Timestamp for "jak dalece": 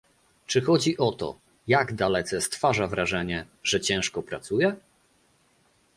1.67-2.41